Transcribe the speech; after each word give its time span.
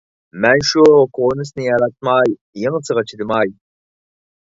مەن 0.43 0.61
شۇ 0.69 0.85
كونىسىنى 1.17 1.65
ياراتماي، 1.65 2.33
يېڭىسىغا 2.63 3.05
چىدىماي... 3.13 3.53